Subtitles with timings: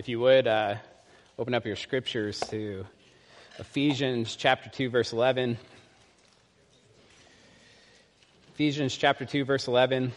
[0.00, 0.76] if you would, uh,
[1.38, 2.86] open up your scriptures to
[3.58, 5.58] Ephesians chapter 2, verse 11.
[8.54, 10.10] Ephesians chapter 2, verse 11.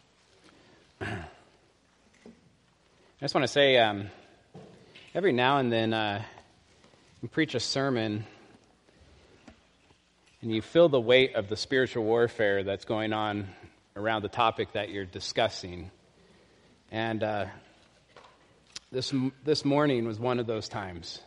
[1.00, 1.06] I
[3.20, 4.10] just want to say um,
[5.12, 6.22] every now and then uh,
[7.20, 8.24] you preach a sermon
[10.40, 13.48] and you feel the weight of the spiritual warfare that's going on
[13.96, 15.90] around the topic that you're discussing.
[16.92, 17.46] And uh,
[18.92, 19.12] this,
[19.44, 21.20] this morning was one of those times.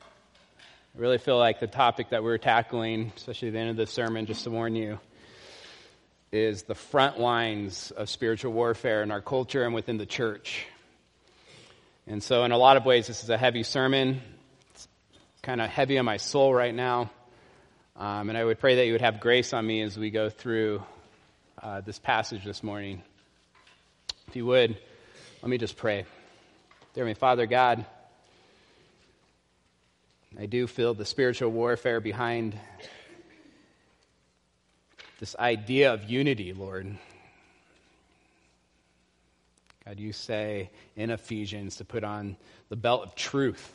[0.00, 3.86] I really feel like the topic that we're tackling, especially at the end of the
[3.86, 4.98] sermon, just to warn you,
[6.32, 10.66] is the front lines of spiritual warfare in our culture and within the church.
[12.06, 14.22] And so, in a lot of ways, this is a heavy sermon.
[14.74, 14.88] It's
[15.42, 17.10] kind of heavy on my soul right now.
[17.96, 20.30] Um, and I would pray that you would have grace on me as we go
[20.30, 20.82] through
[21.62, 23.02] uh, this passage this morning.
[24.28, 24.78] If you would,
[25.42, 26.06] let me just pray.
[26.96, 27.84] Dear me, Father God,
[30.40, 32.58] I do feel the spiritual warfare behind
[35.20, 36.96] this idea of unity, Lord.
[39.84, 42.38] God, you say in Ephesians to put on
[42.70, 43.74] the belt of truth,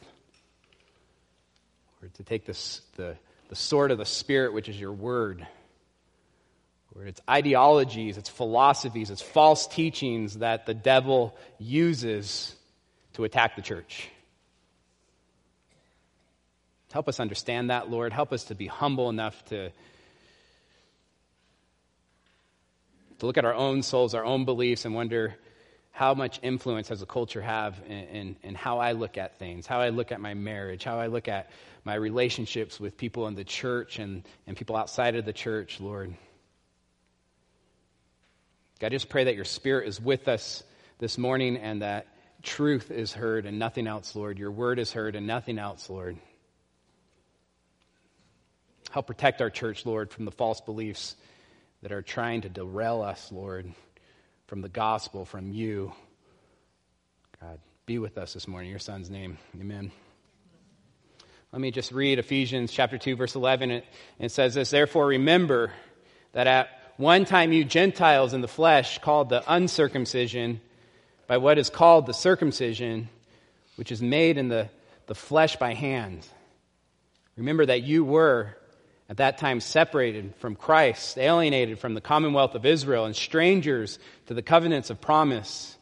[2.01, 3.15] or to take this, the,
[3.49, 5.45] the sword of the Spirit, which is your word.
[6.95, 12.55] Lord, it's ideologies, it's philosophies, it's false teachings that the devil uses
[13.13, 14.09] to attack the church.
[16.91, 18.11] Help us understand that, Lord.
[18.11, 19.69] Help us to be humble enough to,
[23.19, 25.35] to look at our own souls, our own beliefs, and wonder
[25.91, 29.67] how much influence does the culture have in, in, in, how I look at things,
[29.67, 31.49] how I look at my marriage, how I look at
[31.83, 36.13] my relationships with people in the church and, and people outside of the church, Lord.
[38.79, 40.63] God, I just pray that your spirit is with us
[40.99, 42.07] this morning and that
[42.41, 44.39] truth is heard and nothing else, Lord.
[44.39, 46.17] Your word is heard and nothing else, Lord.
[48.91, 51.15] Help protect our church, Lord, from the false beliefs
[51.81, 53.71] that are trying to derail us, Lord,
[54.47, 55.93] from the gospel, from you.
[57.39, 58.67] God, be with us this morning.
[58.67, 59.37] In your son's name.
[59.59, 59.91] Amen.
[61.51, 63.71] Let me just read Ephesians chapter 2, verse 11.
[63.71, 63.85] It,
[64.19, 65.71] it says this Therefore, remember
[66.33, 70.61] that at one time you Gentiles in the flesh, called the uncircumcision,
[71.27, 73.09] by what is called the circumcision,
[73.75, 74.69] which is made in the,
[75.07, 76.25] the flesh by hand.
[77.37, 78.55] Remember that you were
[79.09, 84.33] at that time separated from Christ, alienated from the commonwealth of Israel, and strangers to
[84.33, 85.75] the covenants of promise,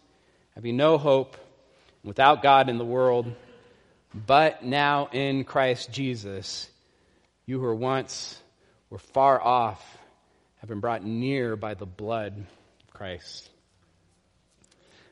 [0.56, 1.38] having no hope,
[2.04, 3.34] without God in the world.
[4.14, 6.70] But now in Christ Jesus,
[7.46, 8.42] you who were once
[8.90, 9.98] were far off
[10.60, 13.50] have been brought near by the blood of Christ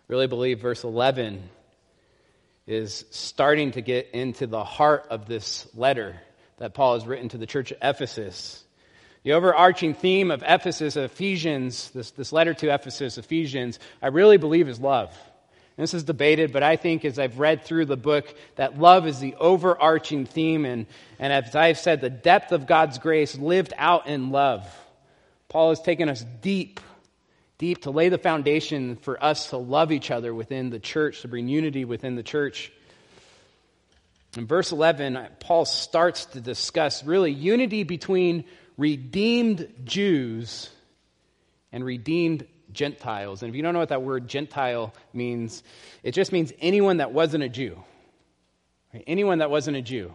[0.08, 1.44] really believe verse 11
[2.66, 6.20] is starting to get into the heart of this letter
[6.58, 8.64] that Paul has written to the church of Ephesus.
[9.24, 14.70] The overarching theme of Ephesus, Ephesians, this, this letter to Ephesus, Ephesians, I really believe
[14.70, 15.10] is love.
[15.78, 19.06] And this is debated, but I think as I've read through the book, that love
[19.06, 20.66] is the overarching theme.
[20.66, 20.88] And,
[21.20, 24.66] and as I've said, the depth of God's grace lived out in love.
[25.50, 26.80] Paul has taken us deep
[27.58, 31.28] deep to lay the foundation for us to love each other within the church, to
[31.28, 32.72] bring unity within the church.
[34.38, 38.46] In verse 11, Paul starts to discuss really unity between
[38.78, 40.70] redeemed Jews
[41.72, 43.42] and redeemed Gentiles.
[43.42, 45.64] And if you don't know what that word Gentile means,
[46.04, 47.84] it just means anyone that wasn't a Jew.
[49.06, 50.14] Anyone that wasn't a Jew.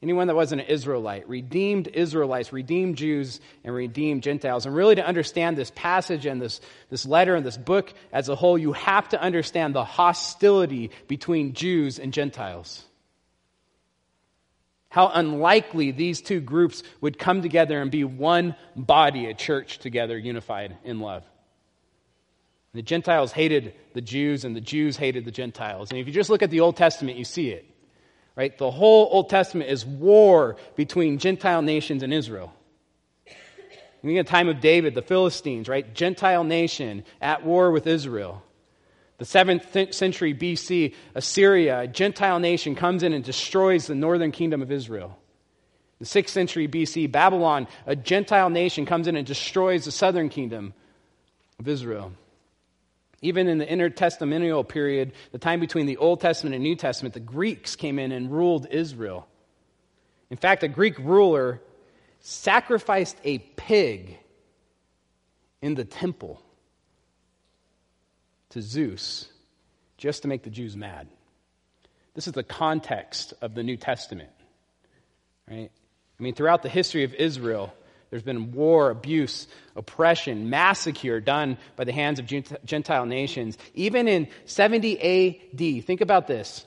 [0.00, 4.64] Anyone that wasn't an Israelite, redeemed Israelites, redeemed Jews, and redeemed Gentiles.
[4.64, 8.36] And really, to understand this passage and this, this letter and this book as a
[8.36, 12.84] whole, you have to understand the hostility between Jews and Gentiles.
[14.88, 20.16] How unlikely these two groups would come together and be one body, a church together,
[20.16, 21.24] unified in love.
[22.72, 25.90] The Gentiles hated the Jews, and the Jews hated the Gentiles.
[25.90, 27.66] And if you just look at the Old Testament, you see it
[28.38, 28.56] right?
[28.56, 32.54] The whole Old Testament is war between Gentile nations and Israel.
[34.04, 35.92] In the time of David, the Philistines, right?
[35.92, 38.44] Gentile nation at war with Israel.
[39.18, 44.62] The 7th century BC, Assyria, a Gentile nation, comes in and destroys the northern kingdom
[44.62, 45.18] of Israel.
[45.98, 50.74] The 6th century BC, Babylon, a Gentile nation, comes in and destroys the southern kingdom
[51.58, 52.12] of Israel.
[53.20, 57.20] Even in the intertestamental period, the time between the Old Testament and New Testament, the
[57.20, 59.26] Greeks came in and ruled Israel.
[60.30, 61.60] In fact, a Greek ruler
[62.20, 64.18] sacrificed a pig
[65.60, 66.40] in the temple
[68.50, 69.28] to Zeus
[69.96, 71.08] just to make the Jews mad.
[72.14, 74.30] This is the context of the New Testament.
[75.50, 75.70] Right?
[76.18, 77.74] I mean, throughout the history of Israel,
[78.10, 79.46] there's been war, abuse,
[79.76, 82.26] oppression, massacre done by the hands of
[82.64, 83.58] Gentile nations.
[83.74, 84.98] Even in 70
[85.52, 86.64] AD, think about this.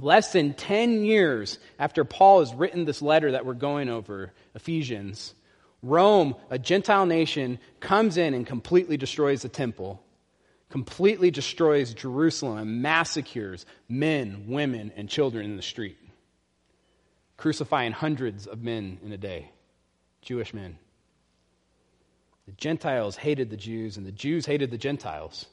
[0.00, 5.34] Less than 10 years after Paul has written this letter that we're going over, Ephesians,
[5.82, 10.02] Rome, a Gentile nation, comes in and completely destroys the temple,
[10.68, 15.98] completely destroys Jerusalem, and massacres men, women, and children in the street,
[17.36, 19.50] crucifying hundreds of men in a day.
[20.22, 20.78] Jewish men.
[22.46, 25.46] The Gentiles hated the Jews, and the Jews hated the Gentiles.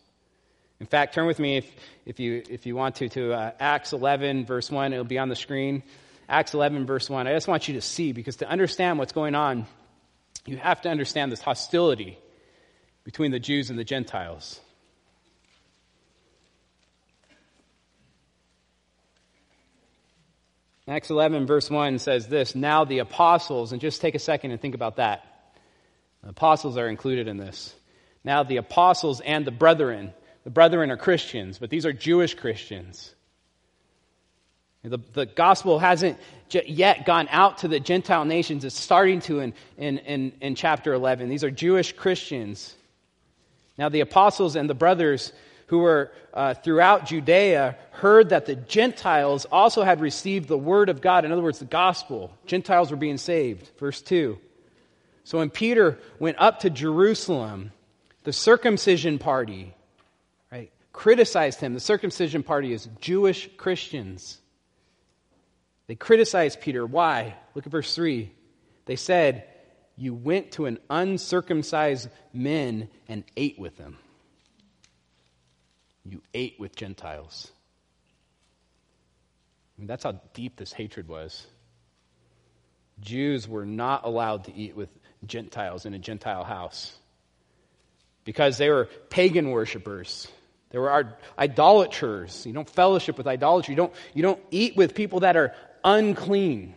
[0.79, 1.71] In fact, turn with me, if,
[2.05, 4.93] if, you, if you want to, to uh, Acts 11, verse 1.
[4.93, 5.83] It'll be on the screen.
[6.29, 7.27] Acts 11, verse 1.
[7.27, 9.65] I just want you to see, because to understand what's going on,
[10.45, 12.17] you have to understand this hostility
[13.03, 14.59] between the Jews and the Gentiles.
[20.87, 24.61] Acts 11, verse 1 says this Now the apostles, and just take a second and
[24.61, 25.25] think about that.
[26.23, 27.75] The apostles are included in this.
[28.23, 30.13] Now the apostles and the brethren,
[30.43, 33.13] the brethren are Christians, but these are Jewish Christians.
[34.83, 36.17] The, the gospel hasn't
[36.65, 38.63] yet gone out to the Gentile nations.
[38.63, 41.27] It's starting to in, in, in, in chapter 11.
[41.27, 42.73] These are Jewish Christians.
[43.77, 45.33] Now, the apostles and the brothers
[45.67, 51.01] who were uh, throughout Judea heard that the Gentiles also had received the word of
[51.01, 51.25] God.
[51.25, 52.33] In other words, the gospel.
[52.45, 53.71] Gentiles were being saved.
[53.77, 54.39] Verse 2.
[55.23, 57.71] So when Peter went up to Jerusalem,
[58.23, 59.73] the circumcision party,
[60.51, 61.73] right, criticized him.
[61.73, 64.39] The circumcision party is Jewish Christians.
[65.87, 66.85] They criticized Peter.
[66.85, 67.35] Why?
[67.55, 68.31] Look at verse 3.
[68.85, 69.43] They said,
[69.97, 73.97] You went to an uncircumcised men and ate with them.
[76.09, 77.51] You ate with Gentiles.
[79.77, 81.45] I mean, that's how deep this hatred was.
[82.99, 84.89] Jews were not allowed to eat with
[85.25, 86.95] Gentiles in a Gentile house
[88.23, 90.27] because they were pagan worshippers.
[90.69, 92.45] They were idolaters.
[92.45, 93.73] You don't fellowship with idolatry.
[93.73, 95.53] You don't, you don't eat with people that are
[95.83, 96.73] unclean.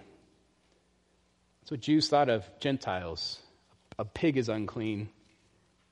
[1.62, 3.38] That's what Jews thought of Gentiles.
[3.98, 5.08] A pig is unclean,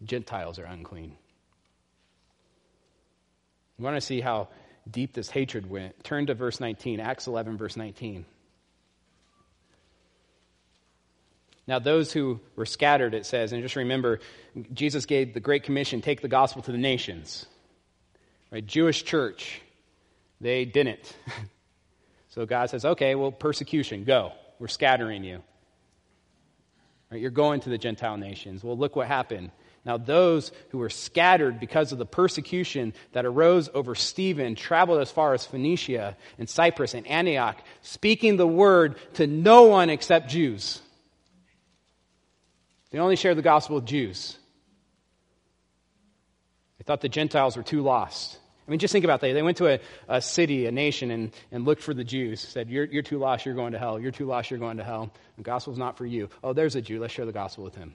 [0.02, 1.16] Gentiles are unclean.
[3.78, 4.48] You want to see how
[4.90, 6.02] deep this hatred went?
[6.02, 8.24] Turn to verse 19, Acts 11, verse 19.
[11.68, 14.20] Now, those who were scattered, it says, and just remember,
[14.72, 17.44] Jesus gave the Great Commission take the gospel to the nations.
[18.50, 18.66] Right?
[18.66, 19.60] Jewish church,
[20.40, 21.14] they didn't.
[22.30, 24.32] so God says, okay, well, persecution, go.
[24.58, 25.42] We're scattering you.
[27.10, 27.20] Right?
[27.20, 28.64] You're going to the Gentile nations.
[28.64, 29.50] Well, look what happened.
[29.84, 35.10] Now, those who were scattered because of the persecution that arose over Stephen traveled as
[35.10, 40.82] far as Phoenicia and Cyprus and Antioch, speaking the word to no one except Jews.
[42.90, 44.36] They only shared the gospel with Jews.
[46.78, 48.38] They thought the Gentiles were too lost.
[48.66, 49.32] I mean, just think about that.
[49.32, 52.40] They went to a, a city, a nation, and, and looked for the Jews.
[52.40, 53.98] Said, you're, you're too lost, you're going to hell.
[53.98, 55.10] You're too lost, you're going to hell.
[55.38, 56.28] The gospel's not for you.
[56.44, 57.00] Oh, there's a Jew.
[57.00, 57.94] Let's share the gospel with him.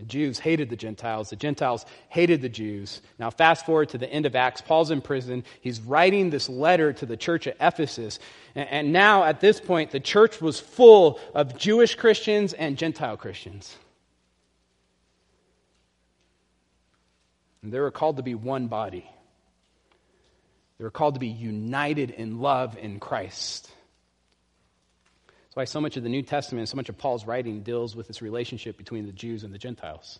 [0.00, 1.28] The Jews hated the Gentiles.
[1.28, 3.02] The Gentiles hated the Jews.
[3.18, 4.62] Now, fast forward to the end of Acts.
[4.62, 5.44] Paul's in prison.
[5.60, 8.18] He's writing this letter to the church at Ephesus.
[8.54, 13.76] And now, at this point, the church was full of Jewish Christians and Gentile Christians.
[17.62, 19.04] And they were called to be one body.
[20.78, 23.70] They were called to be united in love in Christ.
[25.60, 28.22] Why so much of the New Testament, so much of Paul's writing deals with this
[28.22, 30.18] relationship between the Jews and the Gentiles.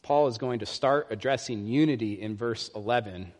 [0.00, 3.14] Paul is going to start addressing unity in verse 11.
[3.16, 3.32] And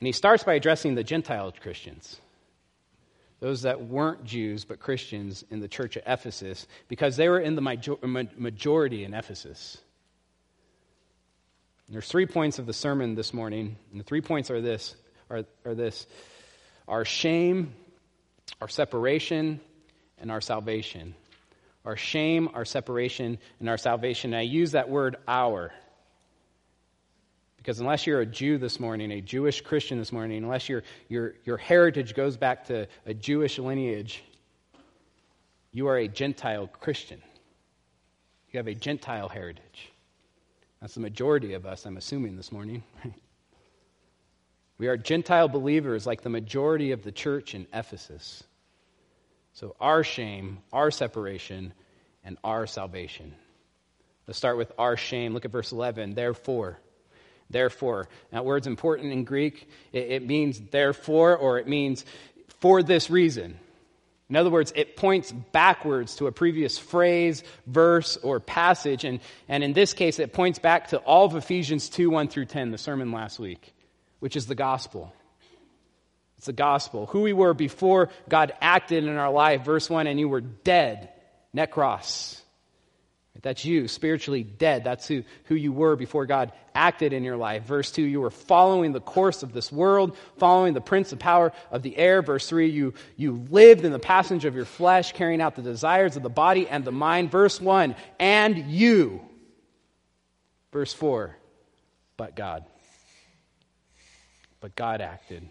[0.00, 2.18] he starts by addressing the Gentile Christians,
[3.40, 7.56] those that weren't Jews but Christians in the church at Ephesus, because they were in
[7.56, 9.76] the majority in Ephesus.
[11.88, 14.96] And there's three points of the sermon this morning, and the three points are this
[15.28, 16.06] are, are this
[16.88, 17.74] our shame,
[18.60, 19.60] our separation,
[20.22, 21.14] and our salvation.
[21.84, 24.32] Our shame, our separation, and our salvation.
[24.32, 25.72] And I use that word our.
[27.56, 31.34] Because unless you're a Jew this morning, a Jewish Christian this morning, unless your, your,
[31.44, 34.22] your heritage goes back to a Jewish lineage,
[35.72, 37.20] you are a Gentile Christian.
[38.50, 39.90] You have a Gentile heritage.
[40.80, 42.82] That's the majority of us, I'm assuming, this morning.
[44.78, 48.42] We are Gentile believers like the majority of the church in Ephesus.
[49.54, 51.72] So, our shame, our separation,
[52.24, 53.34] and our salvation.
[54.26, 55.34] Let's start with our shame.
[55.34, 56.14] Look at verse 11.
[56.14, 56.78] Therefore,
[57.52, 58.08] Therefore.
[58.30, 59.68] That word's important in Greek.
[59.92, 62.04] It, it means therefore, or it means
[62.60, 63.58] for this reason.
[64.28, 69.04] In other words, it points backwards to a previous phrase, verse, or passage.
[69.04, 72.46] And, and in this case, it points back to all of Ephesians 2 1 through
[72.46, 73.74] 10, the sermon last week,
[74.22, 75.12] which is the gospel.
[76.36, 77.06] It's the gospel.
[77.06, 81.08] Who we were before God acted in our life, verse 1, and you were dead,
[81.52, 82.40] nekros.
[83.42, 84.84] That's you, spiritually dead.
[84.84, 87.64] That's who, who you were before God acted in your life.
[87.64, 91.52] Verse 2, you were following the course of this world, following the prince of power
[91.72, 92.22] of the air.
[92.22, 96.16] Verse 3, you, you lived in the passage of your flesh, carrying out the desires
[96.16, 97.32] of the body and the mind.
[97.32, 99.20] Verse 1, and you.
[100.70, 101.36] Verse 4,
[102.16, 102.64] but God.
[104.62, 105.46] But God acted.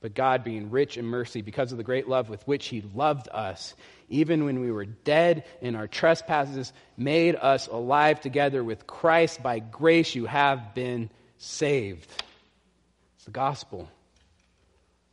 [0.00, 3.28] But God, being rich in mercy because of the great love with which He loved
[3.32, 3.74] us,
[4.08, 9.42] even when we were dead in our trespasses, made us alive together with Christ.
[9.42, 12.08] By grace you have been saved.
[13.16, 13.88] It's the gospel.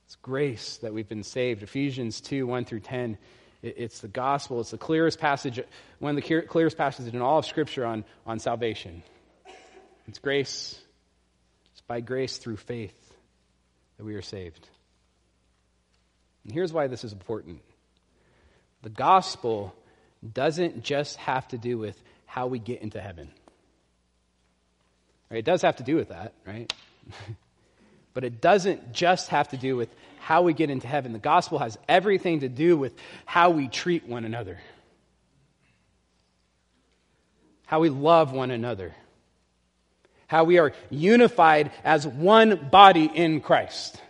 [0.05, 1.63] It's grace that we've been saved.
[1.63, 3.17] Ephesians 2 1 through 10.
[3.63, 4.60] It's the gospel.
[4.60, 5.60] It's the clearest passage,
[5.98, 9.01] one of the clearest passages in all of Scripture on, on salvation.
[10.08, 10.79] It's grace.
[11.87, 12.95] By grace through faith
[13.97, 14.67] that we are saved.
[16.43, 17.61] And here's why this is important
[18.81, 19.73] the gospel
[20.33, 23.31] doesn't just have to do with how we get into heaven.
[25.29, 25.39] Right?
[25.39, 26.71] It does have to do with that, right?
[28.13, 29.89] but it doesn't just have to do with
[30.19, 31.13] how we get into heaven.
[31.13, 32.93] The gospel has everything to do with
[33.25, 34.59] how we treat one another,
[37.65, 38.93] how we love one another,
[40.27, 44.01] how we are unified as one body in Christ.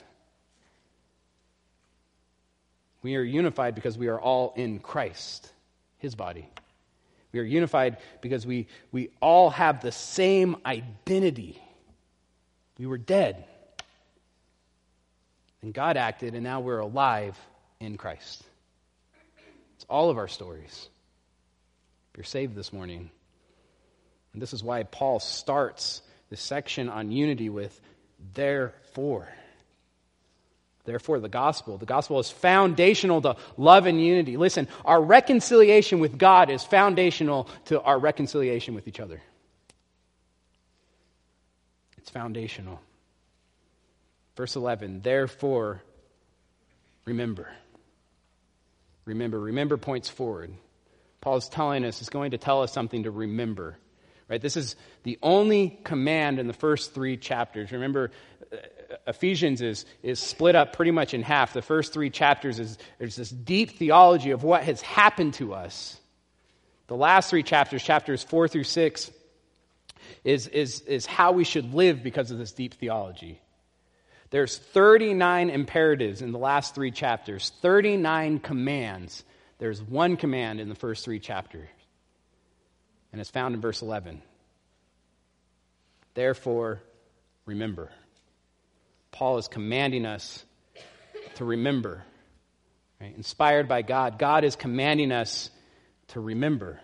[3.02, 5.52] We are unified because we are all in Christ,
[6.00, 6.50] his body.
[7.32, 11.62] We are unified because we, we all have the same identity.
[12.80, 13.46] We were dead.
[15.62, 17.38] And God acted, and now we're alive
[17.80, 18.44] in Christ.
[19.76, 20.90] It's all of our stories.
[22.16, 23.12] You're saved this morning.
[24.34, 27.80] And this is why Paul starts this section on unity with
[28.34, 29.28] therefore.
[30.86, 31.78] Therefore, the gospel.
[31.78, 34.38] The gospel is foundational to love and unity.
[34.38, 39.22] Listen, our reconciliation with God is foundational to our reconciliation with each other.
[41.98, 42.80] It's foundational.
[44.36, 45.82] Verse 11, therefore,
[47.06, 47.50] remember.
[49.06, 49.40] Remember.
[49.40, 50.54] Remember points forward.
[51.22, 53.78] Paul is telling us, is going to tell us something to remember.
[54.28, 54.42] Right?
[54.42, 57.72] This is the only command in the first three chapters.
[57.72, 58.12] Remember,
[58.52, 58.58] uh,
[59.08, 61.54] Ephesians is, is split up pretty much in half.
[61.54, 66.00] The first three chapters is there's this deep theology of what has happened to us.
[66.88, 69.12] The last three chapters, chapters four through six,
[70.24, 73.42] is, is, is how we should live because of this deep theology.
[74.32, 79.24] There's 39 imperatives in the last three chapters, 39 commands.
[79.60, 81.70] There's one command in the first three chapters,
[83.16, 84.22] and it's found in verse 11.
[86.16, 86.82] Therefore,
[87.46, 87.90] remember.
[89.12, 90.44] Paul is commanding us
[91.36, 92.04] to remember.
[93.00, 93.16] Right?
[93.16, 95.50] Inspired by God, God is commanding us
[96.10, 96.82] to remember.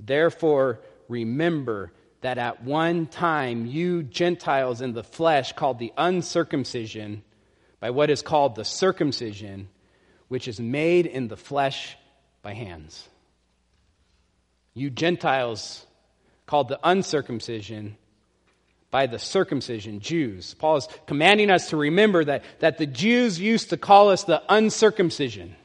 [0.00, 7.22] Therefore, remember that at one time you Gentiles in the flesh, called the uncircumcision,
[7.80, 9.68] by what is called the circumcision,
[10.28, 11.98] which is made in the flesh
[12.40, 13.06] by hands.
[14.74, 15.86] You Gentiles,
[16.46, 17.96] called the uncircumcision,
[18.94, 20.54] by the circumcision, Jews.
[20.54, 24.40] Paul is commanding us to remember that, that the Jews used to call us the
[24.48, 25.56] uncircumcision.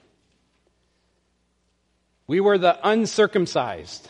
[2.26, 4.10] We were the uncircumcised.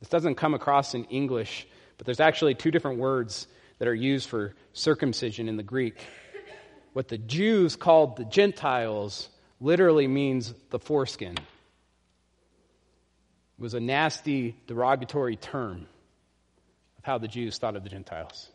[0.00, 1.66] This doesn't come across in English,
[1.96, 3.46] but there's actually two different words
[3.78, 5.96] that are used for circumcision in the Greek.
[6.92, 9.30] What the Jews called the Gentiles
[9.62, 11.36] literally means the foreskin.
[13.58, 15.86] Was a nasty, derogatory term
[16.98, 18.50] of how the Jews thought of the Gentiles.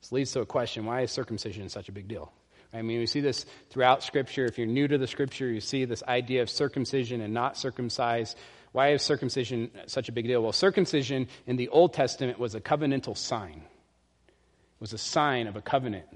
[0.00, 2.32] This leads to a question why is circumcision such a big deal?
[2.72, 4.44] I mean, we see this throughout Scripture.
[4.44, 8.36] If you're new to the Scripture, you see this idea of circumcision and not circumcised.
[8.72, 10.42] Why is circumcision such a big deal?
[10.42, 15.56] Well, circumcision in the Old Testament was a covenantal sign, it was a sign of
[15.56, 16.06] a covenant,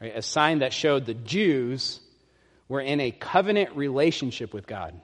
[0.00, 0.16] right?
[0.16, 2.00] a sign that showed the Jews
[2.68, 4.98] were in a covenant relationship with God.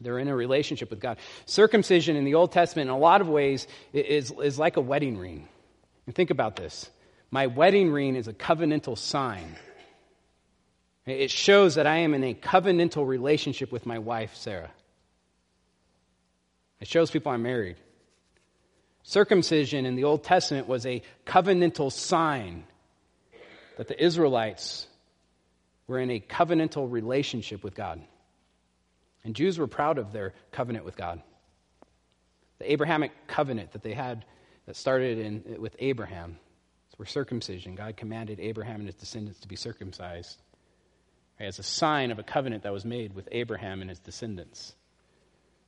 [0.00, 1.18] They're in a relationship with God.
[1.46, 5.18] Circumcision in the Old Testament, in a lot of ways, is, is like a wedding
[5.18, 5.48] ring.
[6.06, 6.90] And think about this
[7.30, 9.56] my wedding ring is a covenantal sign.
[11.06, 14.70] It shows that I am in a covenantal relationship with my wife, Sarah.
[16.80, 17.76] It shows people I'm married.
[19.04, 22.64] Circumcision in the Old Testament was a covenantal sign
[23.76, 24.88] that the Israelites
[25.86, 28.02] were in a covenantal relationship with God.
[29.24, 31.22] And Jews were proud of their covenant with God.
[32.58, 34.24] The Abrahamic covenant that they had
[34.66, 36.38] that started in, with Abraham
[36.98, 37.74] were circumcision.
[37.74, 40.40] God commanded Abraham and his descendants to be circumcised
[41.38, 44.74] as a sign of a covenant that was made with Abraham and his descendants.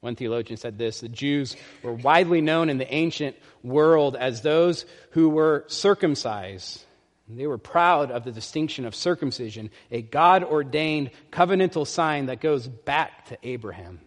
[0.00, 4.86] One theologian said this the Jews were widely known in the ancient world as those
[5.10, 6.84] who were circumcised.
[7.30, 12.66] They were proud of the distinction of circumcision, a God ordained covenantal sign that goes
[12.66, 14.00] back to Abraham.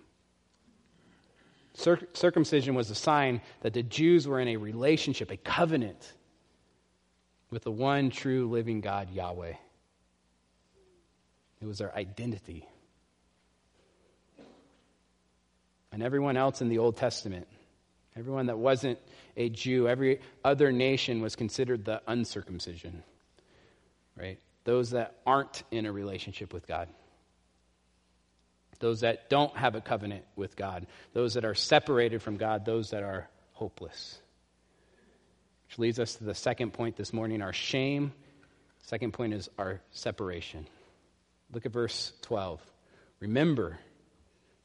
[1.74, 6.14] Cir- circumcision was a sign that the Jews were in a relationship, a covenant
[7.52, 9.54] with the one true living God, Yahweh.
[11.62, 12.68] It was their identity.
[15.92, 17.48] And everyone else in the Old Testament,
[18.16, 18.98] everyone that wasn't
[19.38, 23.04] a Jew, every other nation was considered the uncircumcision,
[24.22, 24.40] right?
[24.64, 26.88] Those that aren't in a relationship with God.
[28.80, 30.88] Those that don't have a covenant with God.
[31.14, 32.66] Those that are separated from God.
[32.66, 34.20] Those that are hopeless.
[35.68, 38.14] Which leads us to the second point this morning our shame.
[38.84, 40.68] Second point is our separation.
[41.52, 42.60] Look at verse 12.
[43.20, 43.78] Remember,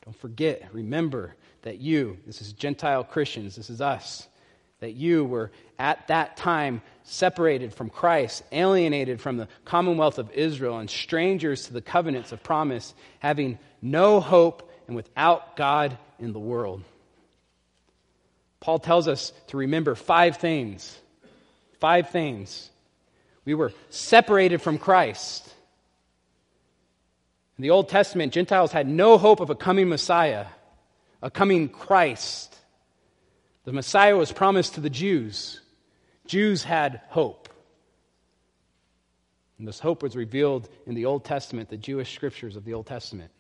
[0.05, 4.29] don't forget, remember that you, this is Gentile Christians, this is us,
[4.81, 10.79] that you were at that time separated from Christ, alienated from the commonwealth of Israel,
[10.79, 16.39] and strangers to the covenants of promise, having no hope and without God in the
[16.39, 16.83] world.
[18.61, 20.99] Paul tells us to remember five things.
[21.79, 22.71] Five things.
[23.45, 25.47] We were separated from Christ.
[27.59, 30.47] In the Old Testament, Gentiles had no hope of a coming Messiah,
[31.23, 32.56] a coming Christ.
[33.67, 35.61] The Messiah was promised to the Jews.
[36.27, 37.51] Jews had hope.
[39.59, 42.87] And this hope was revealed in the Old Testament, the Jewish scriptures of the Old
[42.87, 43.31] Testament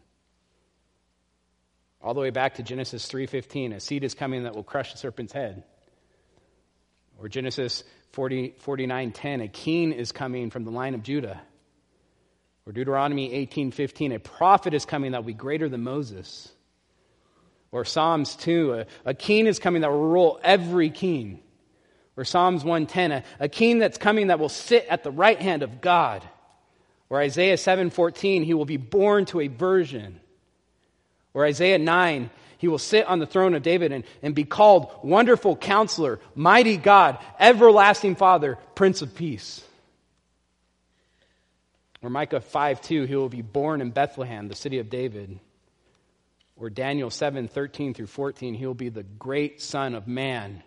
[2.06, 4.98] all the way back to Genesis 3:15, a seed is coming that will crush the
[4.98, 5.64] serpent's head.
[7.18, 11.42] Or Genesis 40, 49:10, a king is coming from the line of Judah.
[12.64, 16.52] Or Deuteronomy 18:15, a prophet is coming that will be greater than Moses.
[17.76, 21.40] Or Psalms 2, a, a king is coming that will rule every king.
[22.16, 25.62] Or Psalms 110, a, a king that's coming that will sit at the right hand
[25.62, 26.26] of God.
[27.10, 30.20] Or Isaiah 7:14, he will be born to a virgin.
[31.34, 34.90] Or Isaiah 9, he will sit on the throne of David and, and be called
[35.02, 39.62] Wonderful Counselor, Mighty God, Everlasting Father, Prince of Peace.
[42.00, 45.40] Or Micah 5 2, he will be born in Bethlehem, the city of David.
[46.56, 50.62] Or Daniel 7 13 through 14, he will be the great Son of Man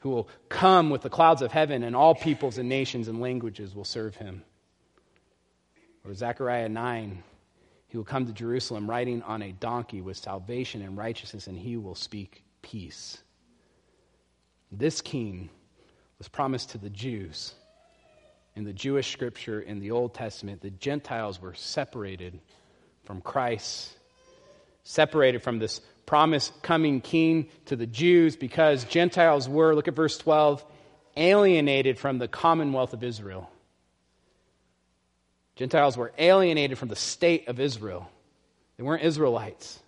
[0.00, 3.74] who will come with the clouds of heaven, and all peoples and nations and languages
[3.74, 4.42] will serve him.
[6.04, 7.22] Or Zechariah 9,
[7.88, 11.76] he will come to Jerusalem riding on a donkey with salvation and righteousness, and he
[11.76, 13.18] will speak peace.
[14.70, 15.48] This king
[16.18, 17.54] was promised to the Jews.
[18.54, 22.38] In the Jewish scripture in the Old Testament, the Gentiles were separated
[23.04, 23.95] from Christ,
[24.86, 30.16] separated from this promised coming king to the Jews because Gentiles were, look at verse
[30.16, 30.64] 12,
[31.16, 33.50] alienated from the commonwealth of Israel.
[35.56, 38.08] Gentiles were alienated from the state of Israel.
[38.76, 39.80] They weren't Israelites.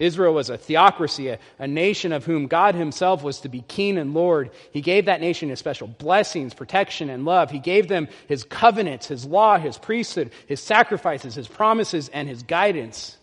[0.00, 3.98] Israel was a theocracy, a, a, nation of whom God Himself was to be king
[3.98, 4.50] and Lord.
[4.72, 7.50] He gave that nation His special blessings, protection, and love.
[7.50, 12.42] He gave them His covenants, His law, His priesthood, His sacrifices, His promises, and His
[12.42, 13.18] guidance.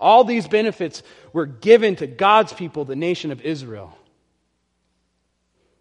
[0.00, 3.96] All these benefits were given to God's people, the nation of Israel.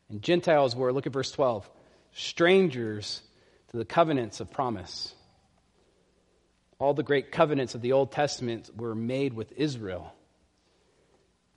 [0.10, 1.70] And Gentiles were, look at verse 12,
[2.14, 3.22] strangers
[3.70, 5.14] to the covenants of promise.
[6.80, 10.14] All the great covenants of the Old Testament were made with Israel.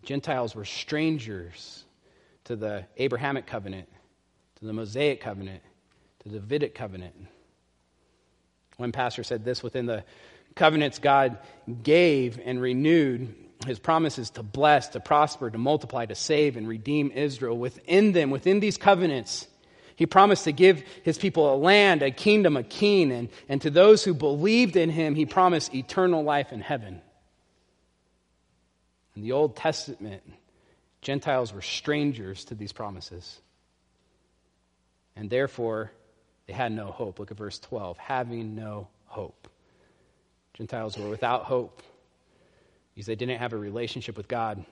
[0.02, 1.84] Gentiles were strangers
[2.44, 3.88] to the Abrahamic covenant,
[4.56, 5.62] to the Mosaic covenant,
[6.20, 7.14] to the Davidic covenant.
[8.76, 10.04] One pastor said this within the
[10.54, 11.38] covenants God
[11.82, 13.34] gave and renewed
[13.66, 17.56] his promises to bless, to prosper, to multiply, to save, and redeem Israel.
[17.56, 19.46] Within them, within these covenants,
[19.96, 23.70] he promised to give his people a land, a kingdom, a king, and, and to
[23.70, 27.00] those who believed in him, he promised eternal life in heaven.
[29.14, 30.22] In the Old Testament,
[31.02, 33.40] Gentiles were strangers to these promises.
[35.14, 35.92] And therefore,
[36.46, 37.18] they had no hope.
[37.18, 39.48] Look at verse 12 having no hope.
[40.54, 41.82] Gentiles were without hope
[42.94, 44.64] because they didn't have a relationship with God.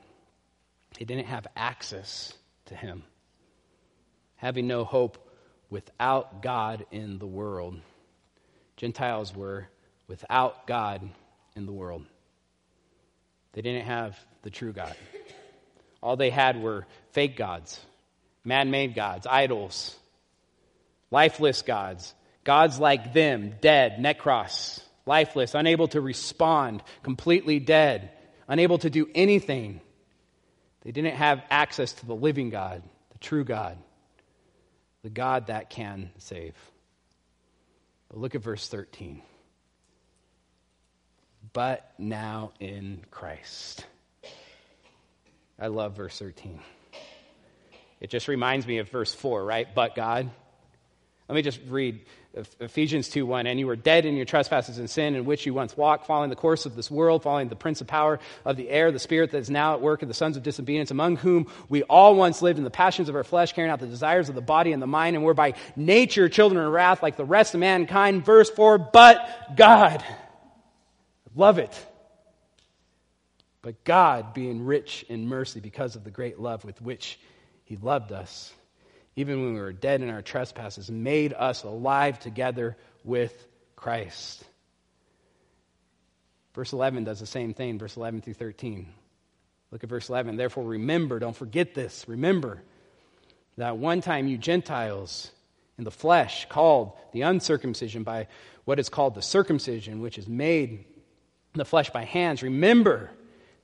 [0.99, 2.35] They didn't have access
[2.67, 3.03] to him.
[4.37, 5.19] Having no hope
[5.71, 7.81] without God in the world.
[8.77, 9.69] Gentiles were
[10.09, 11.09] without God
[11.57, 12.05] in the world.
[13.53, 14.95] They didn't have the true God.
[16.03, 17.79] All they had were fake gods,
[18.45, 19.97] man made gods, idols,
[21.11, 28.13] lifeless gods, gods like them, dead, nekros, lifeless, unable to respond, completely dead,
[28.47, 29.81] unable to do anything.
[30.83, 33.77] They didn't have access to the living God, the true God,
[35.03, 36.55] the God that can save.
[38.09, 39.21] But look at verse 13.
[41.53, 43.85] But now in Christ.
[45.59, 46.61] I love verse 13.
[48.01, 49.67] It just reminds me of verse 4, right?
[49.75, 50.31] But God.
[51.31, 52.01] Let me just read
[52.59, 53.47] Ephesians 2 1.
[53.47, 56.29] And you were dead in your trespasses and sin, in which you once walked, following
[56.29, 59.31] the course of this world, following the prince of power of the air, the spirit
[59.31, 62.43] that is now at work in the sons of disobedience, among whom we all once
[62.43, 64.83] lived in the passions of our flesh, carrying out the desires of the body and
[64.83, 68.25] the mind, and were by nature children of wrath, like the rest of mankind.
[68.25, 70.03] Verse 4 But God.
[71.37, 71.87] Love it.
[73.63, 77.21] But God, being rich in mercy because of the great love with which
[77.63, 78.53] He loved us,
[79.17, 83.47] even when we were dead in our trespasses, made us alive together with
[83.77, 84.45] Christ.
[86.55, 88.87] Verse 11 does the same thing, verse 11 through 13.
[89.71, 90.37] Look at verse 11.
[90.37, 92.05] Therefore, remember, don't forget this.
[92.09, 92.61] Remember
[93.57, 95.31] that one time you Gentiles
[95.79, 98.27] in the flesh, called the uncircumcision by
[98.67, 100.71] what is called the circumcision, which is made
[101.55, 103.11] in the flesh by hands, remember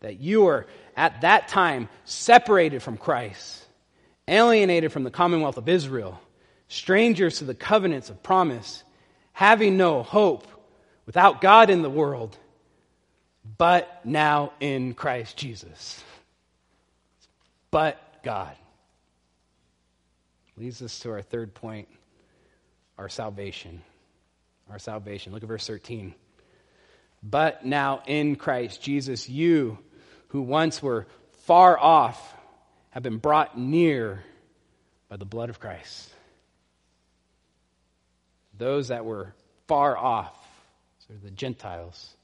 [0.00, 3.65] that you were at that time separated from Christ,
[4.28, 6.20] alienated from the commonwealth of Israel,
[6.68, 8.82] strangers to the covenants of promise,
[9.32, 10.46] having no hope,
[11.06, 12.36] without God in the world,
[13.58, 16.02] but now in Christ Jesus.
[17.70, 18.56] But God.
[20.56, 21.88] Leads us to our third point
[22.98, 23.82] our salvation.
[24.70, 25.32] Our salvation.
[25.32, 26.14] Look at verse 13.
[27.22, 29.78] But now in Christ Jesus, you
[30.28, 31.06] who once were
[31.44, 32.35] far off
[32.96, 34.24] have been brought near
[35.10, 36.08] by the blood of Christ.
[38.56, 39.34] Those that were
[39.68, 40.34] far off,
[41.06, 42.16] so the Gentiles,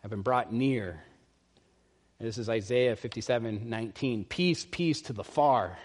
[0.00, 1.02] have been brought near.
[2.18, 4.24] And this is Isaiah 57 19.
[4.24, 5.76] Peace, peace to the far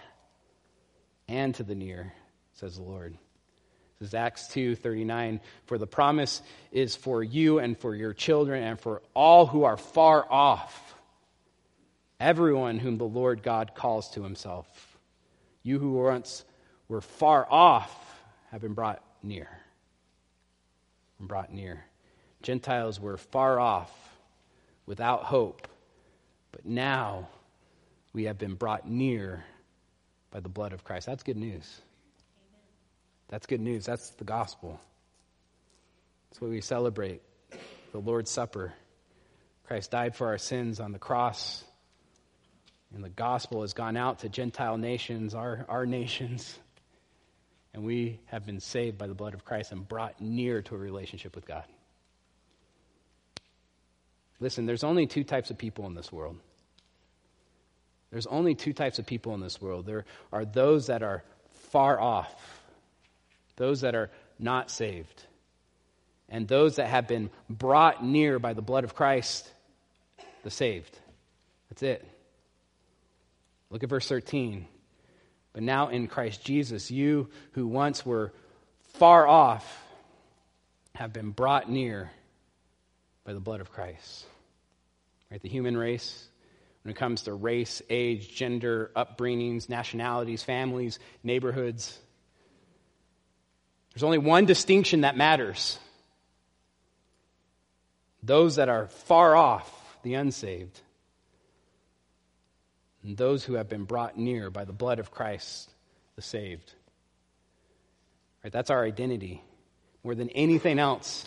[1.28, 2.14] and to the near,
[2.54, 3.18] says the Lord.
[3.98, 6.40] This is Acts 2:39 for the promise
[6.72, 10.85] is for you and for your children and for all who are far off
[12.20, 14.66] everyone whom the Lord God calls to himself
[15.62, 16.44] you who once
[16.88, 19.48] were far off have been brought near
[21.18, 21.84] been brought near
[22.42, 23.90] Gentiles were far off
[24.86, 25.68] without hope
[26.52, 27.28] but now
[28.12, 29.44] we have been brought near
[30.30, 31.80] by the blood of Christ that's good news
[33.28, 33.84] that's good news.
[33.84, 34.80] That's the gospel.
[36.30, 37.22] That's what we celebrate
[37.92, 38.72] the Lord's Supper.
[39.66, 41.64] Christ died for our sins on the cross,
[42.94, 46.58] and the gospel has gone out to Gentile nations, our, our nations,
[47.74, 50.78] and we have been saved by the blood of Christ and brought near to a
[50.78, 51.64] relationship with God.
[54.40, 56.38] Listen, there's only two types of people in this world.
[58.10, 59.86] There's only two types of people in this world.
[59.86, 61.22] There are those that are
[61.70, 62.56] far off
[63.56, 65.24] those that are not saved,
[66.28, 69.50] and those that have been brought near by the blood of Christ,
[70.44, 70.98] the saved.
[71.70, 72.06] That's it.
[73.70, 74.66] Look at verse 13.
[75.52, 78.32] But now in Christ Jesus, you who once were
[78.94, 79.84] far off
[80.94, 82.10] have been brought near
[83.24, 84.26] by the blood of Christ.
[85.30, 85.40] Right?
[85.40, 86.28] The human race,
[86.82, 91.98] when it comes to race, age, gender, upbringings, nationalities, families, neighborhoods,
[93.92, 95.78] there's only one distinction that matters
[98.22, 100.80] those that are far off, the unsaved,
[103.06, 105.70] and those who have been brought near by the blood of Christ,
[106.16, 106.72] the saved.
[108.42, 109.42] Right, that's our identity
[110.02, 111.24] more than anything else.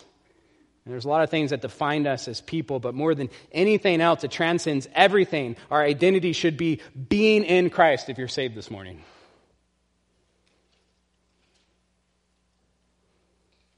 [0.84, 4.02] And there's a lot of things that define us as people, but more than anything
[4.02, 5.56] else, it transcends everything.
[5.70, 9.02] Our identity should be being in Christ if you're saved this morning.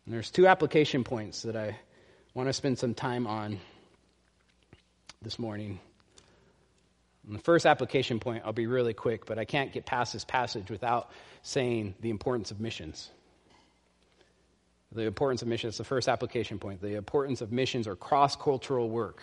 [0.06, 1.78] And there's two application points that I
[2.34, 3.60] want to spend some time on
[5.20, 5.78] this morning.
[7.26, 10.24] And the first application point, I'll be really quick, but I can't get past this
[10.24, 11.10] passage without
[11.42, 13.10] saying the importance of missions.
[14.90, 16.82] The importance of missions, the first application point.
[16.82, 19.22] The importance of missions or cross cultural work.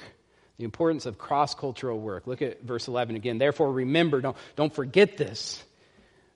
[0.57, 2.25] The importance of cross cultural work.
[2.25, 3.37] Look at verse 11 again.
[3.37, 5.63] Therefore, remember, don't, don't forget this,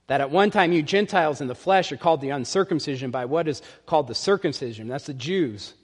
[0.06, 3.48] that at one time you Gentiles in the flesh are called the uncircumcision by what
[3.48, 4.86] is called the circumcision.
[4.86, 5.74] That's the Jews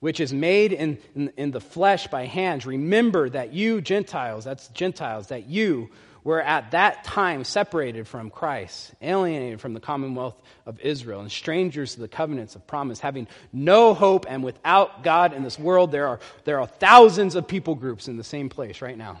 [0.00, 2.66] which is made in, in, in, the flesh by hands.
[2.66, 5.90] Remember that you, Gentiles, that's Gentiles, that you
[6.24, 11.94] were at that time separated from Christ, alienated from the commonwealth of Israel, and strangers
[11.94, 15.92] to the covenants of promise, having no hope and without God in this world.
[15.92, 19.20] There are, there are thousands of people groups in the same place right now.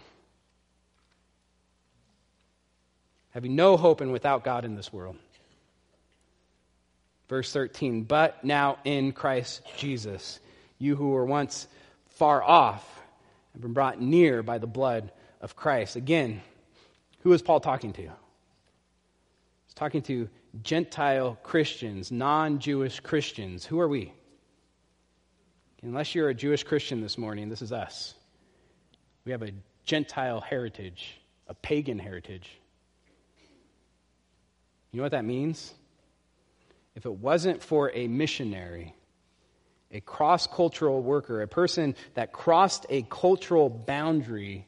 [3.30, 5.16] Having no hope and without God in this world.
[7.28, 10.40] Verse 13, but now in Christ Jesus
[10.80, 11.68] you who were once
[12.08, 13.02] far off
[13.52, 15.94] have been brought near by the blood of Christ.
[15.94, 16.40] Again,
[17.20, 18.02] who is Paul talking to?
[18.02, 20.28] He's talking to
[20.62, 23.64] Gentile Christians, non Jewish Christians.
[23.64, 24.12] Who are we?
[25.82, 28.14] Unless you're a Jewish Christian this morning, this is us.
[29.24, 29.52] We have a
[29.84, 32.50] Gentile heritage, a pagan heritage.
[34.92, 35.74] You know what that means?
[36.94, 38.94] If it wasn't for a missionary,
[39.90, 44.66] a cross cultural worker, a person that crossed a cultural boundary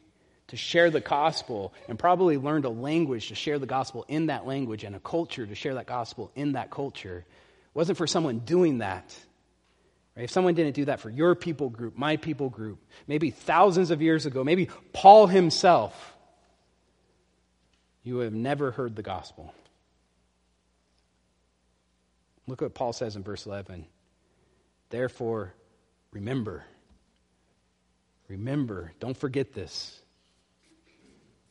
[0.48, 4.46] to share the gospel and probably learned a language to share the gospel in that
[4.46, 7.18] language and a culture to share that gospel in that culture.
[7.18, 9.16] It wasn't for someone doing that.
[10.16, 10.24] Right?
[10.24, 14.02] If someone didn't do that for your people group, my people group, maybe thousands of
[14.02, 16.14] years ago, maybe Paul himself,
[18.02, 19.54] you would have never heard the gospel.
[22.46, 23.86] Look what Paul says in verse 11.
[24.92, 25.54] Therefore,
[26.12, 26.62] remember.
[28.28, 29.98] Remember, don't forget this.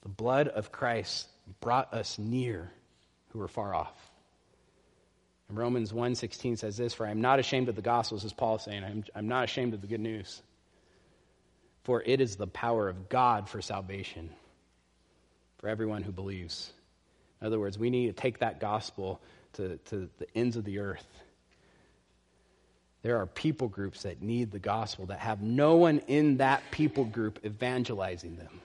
[0.03, 1.27] The blood of Christ
[1.59, 2.71] brought us near
[3.29, 4.11] who were far off.
[5.49, 8.59] And Romans 1.16 says this, For I am not ashamed of the gospel, is Paul
[8.59, 10.43] saying, I'm, I'm not ashamed of the good news.
[11.83, 14.29] For it is the power of God for salvation
[15.57, 16.71] for everyone who believes.
[17.41, 19.19] In other words, we need to take that gospel
[19.53, 21.07] to, to the ends of the earth
[23.03, 27.05] there are people groups that need the gospel that have no one in that people
[27.05, 28.61] group evangelizing them.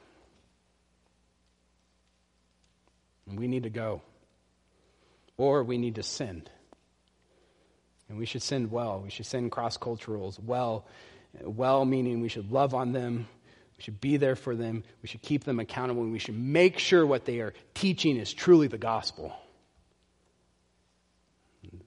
[3.28, 4.02] And we need to go.
[5.38, 6.50] Or we need to send.
[8.08, 9.00] And we should send well.
[9.02, 10.86] We should send cross culturals well.
[11.42, 13.26] Well, meaning we should love on them.
[13.78, 14.84] We should be there for them.
[15.02, 16.02] We should keep them accountable.
[16.02, 19.34] And we should make sure what they are teaching is truly the gospel.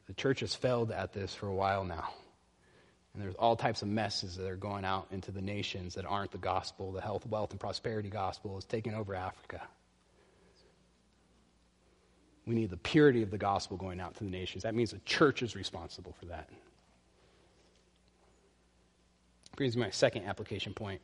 [0.08, 2.10] The church has failed at this for a while now.
[3.14, 6.32] And there's all types of messes that are going out into the nations that aren't
[6.32, 6.92] the gospel.
[6.92, 9.62] The health, wealth, and prosperity gospel is taking over Africa.
[12.46, 14.64] We need the purity of the gospel going out to the nations.
[14.64, 16.50] That means the church is responsible for that.
[19.56, 21.02] Brings me my second application point.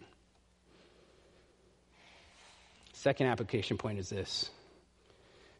[2.93, 4.49] Second application point is this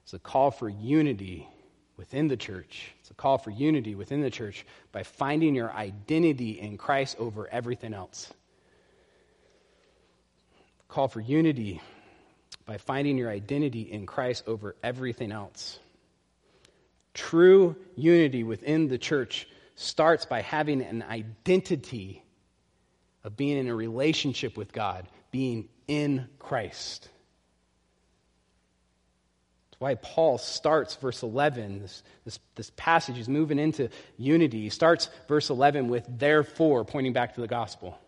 [0.03, 1.47] it's a call for unity
[1.97, 2.93] within the church.
[2.99, 7.47] It's a call for unity within the church by finding your identity in Christ over
[7.47, 8.33] everything else.
[10.87, 11.81] Call for unity
[12.65, 15.79] by finding your identity in Christ over everything else.
[17.13, 22.23] True unity within the church starts by having an identity
[23.23, 27.09] of being in a relationship with God, being in Christ.
[29.75, 31.81] That's why Paul starts verse 11.
[31.81, 34.61] This, this, this passage is moving into unity.
[34.61, 37.99] He starts verse 11 with therefore, pointing back to the gospel.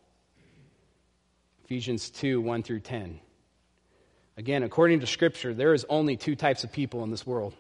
[1.65, 3.19] Ephesians 2 1 through 10.
[4.38, 7.53] Again, according to Scripture, there is only two types of people in this world.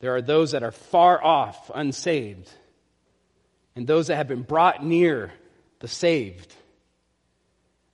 [0.00, 2.50] There are those that are far off, unsaved,
[3.76, 5.32] and those that have been brought near,
[5.78, 6.52] the saved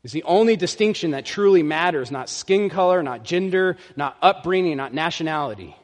[0.05, 4.95] is the only distinction that truly matters, not skin color, not gender, not upbringing, not
[4.95, 5.77] nationality.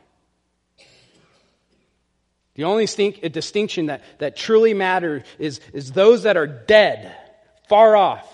[2.55, 7.14] The only distinction that, that truly matters is, is those that are dead,
[7.68, 8.31] far off,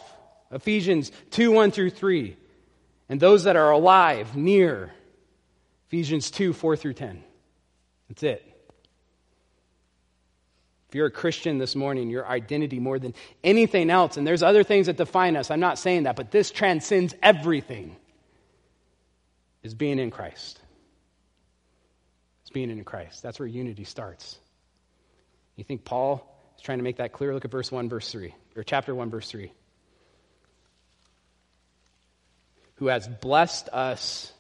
[0.51, 2.37] Ephesians 2 1 through 3,
[3.09, 4.93] and those that are alive, near,
[5.89, 7.25] Ephesians 2 4 through 10.
[8.09, 8.50] That's it.
[10.91, 14.65] If you're a Christian this morning, your identity more than anything else, and there's other
[14.65, 17.95] things that define us, I'm not saying that, but this transcends everything,
[19.63, 20.59] is being in Christ.
[22.43, 23.23] It's being in Christ.
[23.23, 24.37] That's where unity starts.
[25.55, 27.35] You think Paul is trying to make that clear?
[27.35, 29.53] Look at verse 1, verse 3, or chapter 1, verse 3.
[32.75, 34.33] Who has blessed us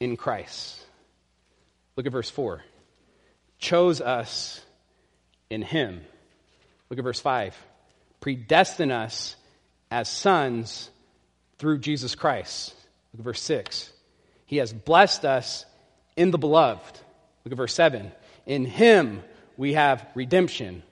[0.00, 0.84] in Christ.
[1.94, 2.60] Look at verse 4.
[3.60, 4.64] Chose us
[5.50, 6.00] in him.
[6.90, 7.56] Look at verse 5.
[8.20, 9.36] Predestine us
[9.90, 10.90] as sons
[11.58, 12.74] through Jesus Christ.
[13.12, 13.92] Look at verse 6.
[14.46, 15.64] He has blessed us
[16.16, 17.00] in the beloved.
[17.44, 18.10] Look at verse 7.
[18.46, 19.22] In him
[19.56, 20.82] we have redemption.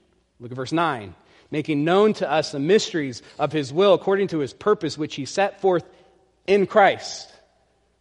[0.40, 1.14] Look at verse 9.
[1.50, 5.24] Making known to us the mysteries of his will according to his purpose, which he
[5.24, 5.84] set forth
[6.46, 7.28] in Christ.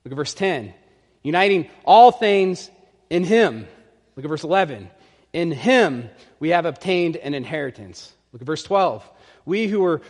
[0.03, 0.73] Look at verse 10.
[1.23, 2.69] Uniting all things
[3.09, 3.67] in him.
[4.15, 4.89] Look at verse 11.
[5.33, 6.09] In him
[6.45, 8.13] we have obtained an inheritance.
[8.31, 9.03] Look at verse 12.
[9.45, 10.03] We who were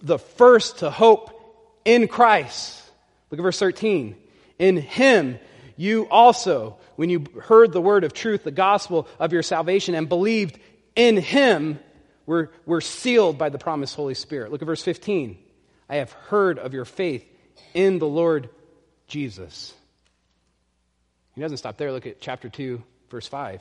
[0.00, 1.38] the first to hope
[1.84, 2.82] in Christ.
[3.30, 4.16] Look at verse 13.
[4.58, 5.38] In him
[5.76, 10.08] you also, when you heard the word of truth, the gospel of your salvation, and
[10.08, 10.58] believed
[10.96, 11.78] in him,
[12.24, 14.50] were, were sealed by the promised Holy Spirit.
[14.50, 15.36] Look at verse 15.
[15.90, 17.22] I have heard of your faith
[17.74, 18.48] in the Lord
[19.08, 19.74] Jesus.
[21.34, 21.92] He doesn't stop there.
[21.92, 23.60] Look at chapter 2, verse 5.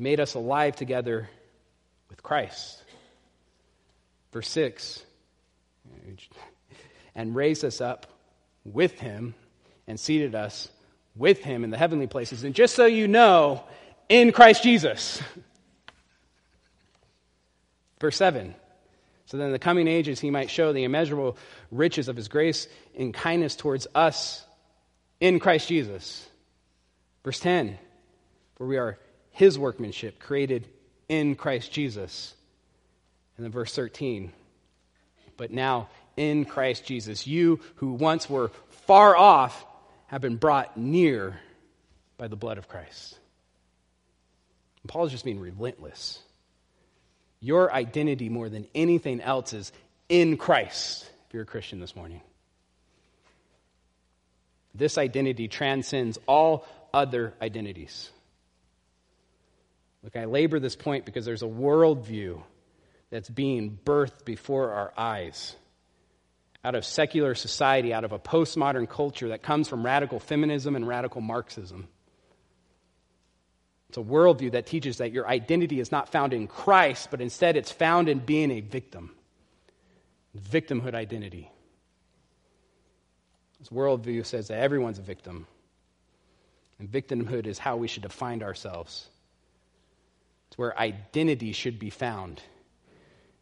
[0.00, 1.28] Made us alive together
[2.08, 2.82] with Christ.
[4.32, 5.04] Verse 6.
[7.14, 8.06] And raised us up
[8.64, 9.34] with him
[9.86, 10.70] and seated us
[11.14, 12.44] with him in the heavenly places.
[12.44, 13.62] And just so you know,
[14.08, 15.20] in Christ Jesus.
[18.00, 18.54] Verse 7
[19.26, 21.36] So then, in the coming ages, he might show the immeasurable
[21.70, 24.46] riches of his grace in kindness towards us
[25.20, 26.26] in Christ Jesus.
[27.22, 27.78] Verse 10
[28.56, 28.98] For we are
[29.40, 30.68] his workmanship, created
[31.08, 32.34] in Christ Jesus.
[33.36, 34.32] And then verse 13
[35.38, 38.50] But now in Christ Jesus, you who once were
[38.86, 39.64] far off
[40.08, 41.40] have been brought near
[42.18, 43.18] by the blood of Christ.
[44.82, 46.18] And Paul is just being relentless.
[47.40, 49.72] Your identity, more than anything else, is
[50.10, 52.20] in Christ, if you're a Christian this morning.
[54.74, 58.10] This identity transcends all other identities.
[60.02, 62.42] Look, I labor this point because there's a worldview
[63.10, 65.56] that's being birthed before our eyes
[66.64, 70.86] out of secular society, out of a postmodern culture that comes from radical feminism and
[70.86, 71.88] radical Marxism.
[73.88, 77.56] It's a worldview that teaches that your identity is not found in Christ, but instead
[77.56, 79.10] it's found in being a victim.
[80.38, 81.50] Victimhood identity.
[83.58, 85.46] This worldview says that everyone's a victim.
[86.78, 89.08] And victimhood is how we should define ourselves.
[90.50, 92.42] It's where identity should be found.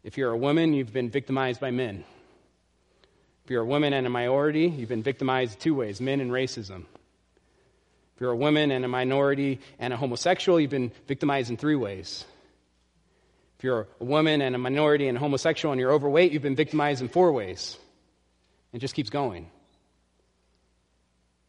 [0.04, 2.04] If you're a woman, you've been victimized by men.
[3.44, 6.84] If you're a woman and a minority, you've been victimized two ways men and racism.
[8.14, 11.76] If you're a woman and a minority and a homosexual, you've been victimized in three
[11.76, 12.26] ways.
[13.56, 16.56] If you're a woman and a minority and a homosexual and you're overweight, you've been
[16.56, 17.78] victimized in four ways.
[18.72, 19.50] It just keeps going.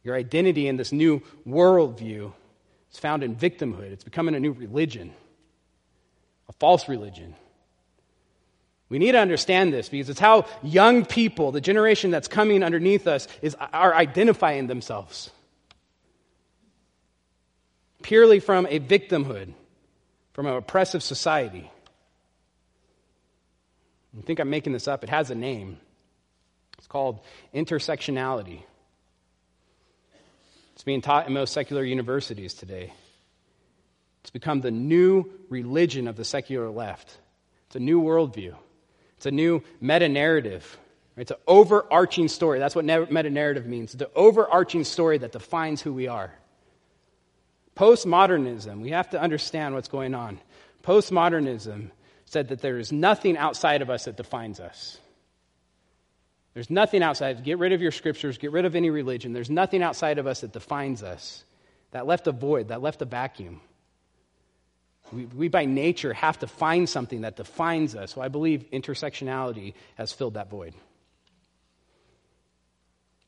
[0.04, 2.32] Your identity in this new worldview
[2.92, 3.92] is found in victimhood.
[3.92, 5.14] It's becoming a new religion,
[6.50, 7.36] a false religion.
[8.90, 13.08] We need to understand this because it's how young people, the generation that's coming underneath
[13.08, 15.30] us, is, are identifying themselves.
[18.02, 19.54] Purely from a victimhood,
[20.34, 21.70] from an oppressive society.
[24.18, 25.04] I think I'm making this up.
[25.04, 25.78] It has a name.
[26.80, 27.20] It's called
[27.54, 28.64] intersectionality.
[30.74, 32.94] It's being taught in most secular universities today.
[34.22, 37.18] It's become the new religion of the secular left.
[37.68, 38.56] It's a new worldview.
[39.18, 40.78] It's a new meta narrative.
[41.18, 42.60] It's an overarching story.
[42.60, 43.94] That's what meta narrative means.
[43.94, 46.34] It's the overarching story that defines who we are.
[47.76, 50.40] Postmodernism, we have to understand what's going on.
[50.84, 51.92] Postmodernism
[52.26, 54.98] said that there is nothing outside of us that defines us.
[56.54, 57.44] There's nothing outside.
[57.44, 59.34] Get rid of your scriptures, get rid of any religion.
[59.34, 61.44] There's nothing outside of us that defines us.
[61.92, 63.62] That left a void, that left a vacuum.
[65.12, 68.14] We, we, by nature, have to find something that defines us.
[68.14, 70.74] So I believe intersectionality has filled that void.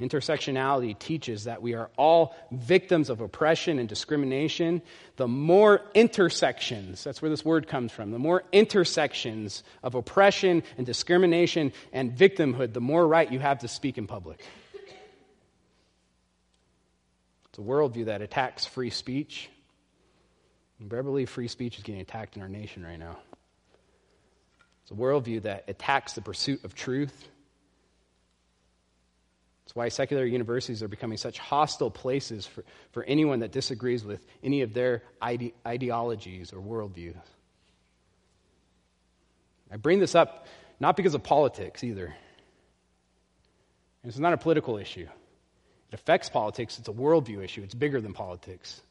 [0.02, 4.82] Intersectionality teaches that we are all victims of oppression and discrimination.
[5.18, 10.88] The more intersections, that's where this word comes from, the more intersections of oppression and
[10.88, 14.44] discrimination and victimhood, the more right you have to speak in public.
[17.50, 19.50] It's a worldview that attacks free speech,
[20.82, 23.18] and I believe free speech is getting attacked in our nation right now.
[24.82, 27.28] It's a worldview that attacks the pursuit of truth.
[29.66, 34.26] It's why secular universities are becoming such hostile places for, for anyone that disagrees with
[34.44, 37.16] any of their ide- ideologies or worldviews.
[39.72, 40.48] I bring this up
[40.80, 42.14] not because of politics either.
[44.04, 45.08] It's not a political issue.
[45.90, 48.82] It affects politics, it's a worldview issue, it's bigger than politics.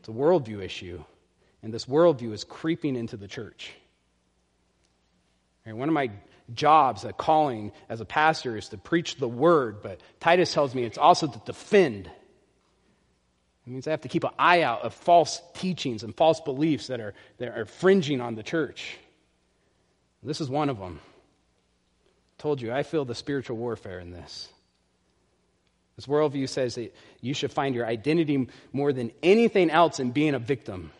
[0.00, 1.04] It's a worldview issue,
[1.62, 3.70] and this worldview is creeping into the church.
[5.66, 6.10] And one of my
[6.54, 10.84] jobs, a calling as a pastor is to preach the word, but Titus tells me
[10.84, 12.06] it's also to defend.
[12.06, 16.86] It means I have to keep an eye out of false teachings and false beliefs
[16.86, 18.96] that are, that are fringing on the church.
[20.22, 20.98] This is one of them.
[22.38, 24.48] I told you, I feel the spiritual warfare in this.
[26.00, 30.32] This worldview says that you should find your identity more than anything else in being
[30.32, 30.90] a victim.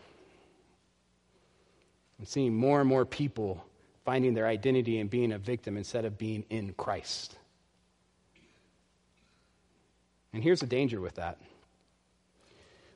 [2.19, 3.65] I'm seeing more and more people
[4.05, 7.35] finding their identity in being a victim instead of being in Christ.
[10.33, 11.39] And here's the danger with that.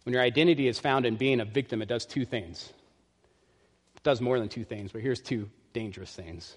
[0.03, 2.71] When your identity is found in being a victim, it does two things.
[3.95, 6.55] It does more than two things, but here's two dangerous things.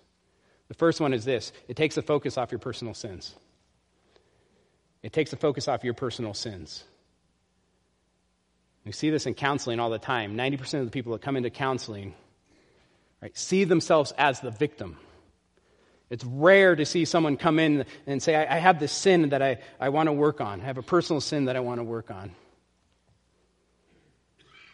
[0.68, 3.34] The first one is this it takes the focus off your personal sins.
[5.02, 6.84] It takes the focus off your personal sins.
[8.84, 10.36] We see this in counseling all the time.
[10.36, 12.14] 90% of the people that come into counseling
[13.22, 14.96] right, see themselves as the victim.
[16.10, 19.42] It's rare to see someone come in and say, I, I have this sin that
[19.42, 20.60] I, I want to work on.
[20.60, 22.32] I have a personal sin that I want to work on.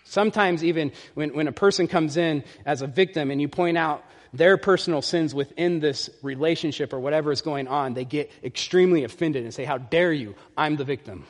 [0.05, 4.05] Sometimes, even when, when a person comes in as a victim and you point out
[4.35, 9.45] their personal sins within this relationship or whatever is going on, they get extremely offended
[9.45, 10.35] and say, How dare you?
[10.57, 11.25] I'm the victim.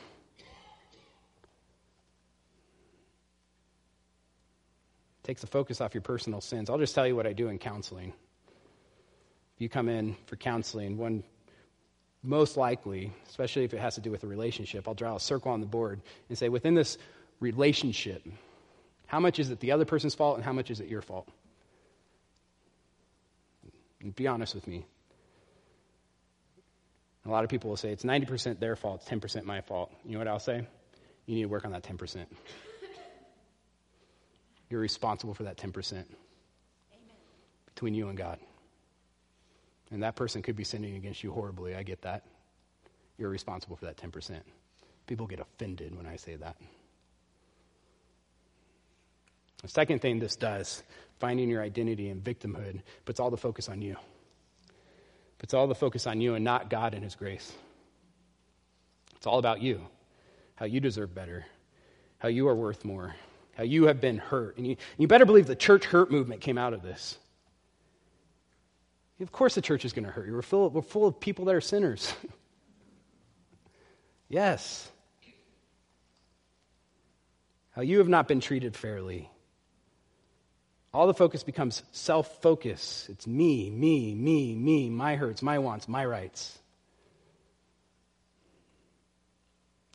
[5.23, 6.69] takes the focus off your personal sins.
[6.69, 8.13] I'll just tell you what I do in counseling.
[9.55, 11.23] If you come in for counseling, one
[12.21, 15.51] most likely, especially if it has to do with a relationship, I'll draw a circle
[15.51, 15.99] on the board
[16.29, 16.99] and say, within this
[17.39, 18.23] relationship,
[19.07, 21.27] how much is it the other person's fault and how much is it your fault?
[24.05, 24.85] And be honest with me.
[27.25, 29.91] A lot of people will say it's 90% their fault, it's 10% my fault.
[30.05, 30.67] You know what I'll say?
[31.25, 32.27] You need to work on that 10%.
[34.69, 36.05] You're responsible for that 10% Amen.
[37.65, 38.37] between you and God.
[39.89, 41.75] And that person could be sinning against you horribly.
[41.75, 42.25] I get that.
[43.17, 44.39] You're responsible for that 10%.
[45.07, 46.57] People get offended when I say that.
[49.61, 50.83] The second thing this does,
[51.19, 53.95] finding your identity in victimhood, puts all the focus on you.
[55.39, 57.51] Puts all the focus on you and not God and His grace.
[59.15, 59.81] It's all about you,
[60.55, 61.45] how you deserve better,
[62.19, 63.15] how you are worth more,
[63.55, 64.57] how you have been hurt.
[64.57, 67.17] And you, you better believe the church hurt movement came out of this.
[69.21, 70.33] Of course, the church is going to hurt you.
[70.33, 72.13] We're full, we're full of people that are sinners.
[74.29, 74.91] yes.
[77.71, 79.29] How you have not been treated fairly.
[80.95, 83.07] All the focus becomes self focus.
[83.09, 86.57] It's me, me, me, me, my hurts, my wants, my rights.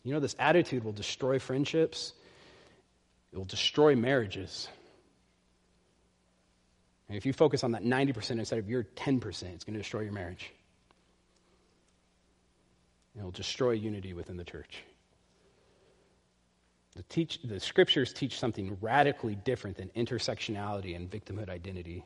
[0.05, 2.13] You know, this attitude will destroy friendships,
[3.33, 4.69] it will destroy marriages.
[7.09, 9.25] And if you focus on that 90% instead of your 10%,
[9.55, 10.53] it's going to destroy your marriage.
[13.19, 14.85] It will destroy unity within the church.
[16.97, 22.05] The, teach, the scriptures teach something radically different than intersectionality and victimhood identity.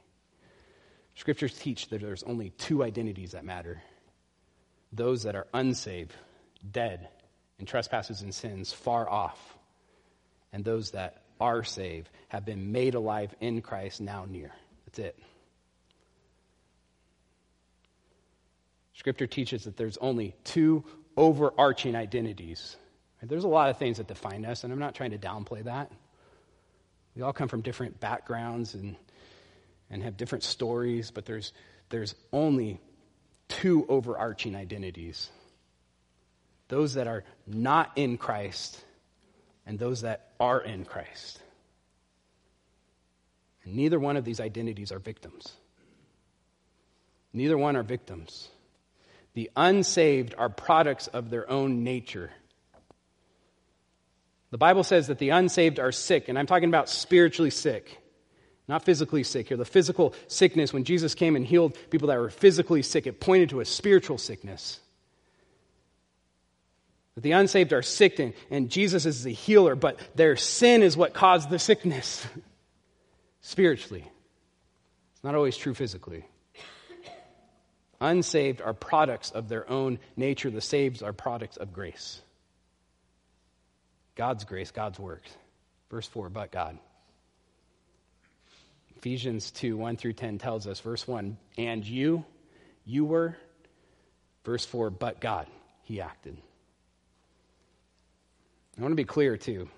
[1.15, 3.83] Scriptures teach that there's only two identities that matter
[4.93, 6.13] those that are unsaved,
[6.71, 7.09] dead,
[7.59, 9.57] in trespasses and sins, far off,
[10.53, 14.53] and those that are saved, have been made alive in Christ, now near.
[14.87, 15.19] That's it.
[18.95, 20.85] Scripture teaches that there's only two
[21.17, 22.77] overarching identities.
[23.29, 25.91] There's a lot of things that define us, and I'm not trying to downplay that.
[27.15, 28.97] We all come from different backgrounds and,
[29.91, 31.53] and have different stories, but there's,
[31.91, 32.81] there's only
[33.49, 35.31] two overarching identities
[36.69, 38.83] those that are not in Christ
[39.67, 41.39] and those that are in Christ.
[43.65, 45.53] And neither one of these identities are victims.
[47.33, 48.49] Neither one are victims.
[49.35, 52.31] The unsaved are products of their own nature.
[54.55, 58.01] The Bible says that the unsaved are sick, and I'm talking about spiritually sick,
[58.69, 59.57] not physically sick here.
[59.57, 63.49] The physical sickness, when Jesus came and healed people that were physically sick, it pointed
[63.49, 64.79] to a spiritual sickness.
[67.17, 70.97] That the unsaved are sick, and, and Jesus is the healer, but their sin is
[70.97, 72.25] what caused the sickness
[73.41, 74.05] spiritually.
[75.15, 76.27] It's not always true physically.
[78.01, 82.23] Unsaved are products of their own nature, the saved are products of grace.
[84.15, 85.31] God's grace, God's works.
[85.91, 86.79] Verse 4, but God.
[88.97, 92.25] Ephesians 2, 1 through 10 tells us, verse 1, and you,
[92.85, 93.37] you were.
[94.45, 95.47] Verse 4, but God,
[95.83, 96.37] He acted.
[98.79, 99.69] I want to be clear, too.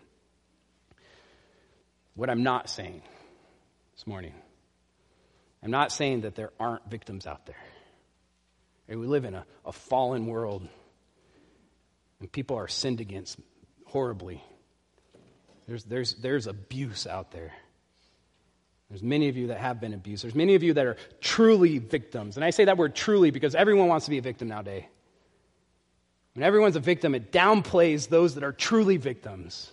[2.14, 3.02] What I'm not saying
[3.94, 4.32] this morning,
[5.62, 7.56] I'm not saying that there aren't victims out there.
[8.88, 10.66] We live in a, a fallen world,
[12.20, 13.38] and people are sinned against
[13.86, 14.42] horribly.
[15.66, 17.52] There's, there's, there's abuse out there.
[18.88, 20.22] There's many of you that have been abused.
[20.22, 22.36] There's many of you that are truly victims.
[22.36, 24.84] And I say that word truly because everyone wants to be a victim nowadays.
[26.34, 29.72] When everyone's a victim, it downplays those that are truly victims.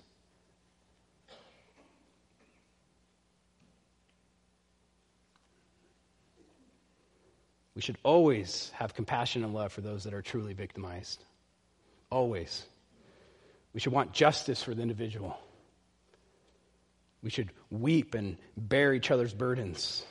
[7.76, 11.24] We should always have compassion and love for those that are truly victimized.
[12.10, 12.66] Always.
[13.74, 15.38] We should want justice for the individual.
[17.22, 20.06] We should weep and bear each other's burdens.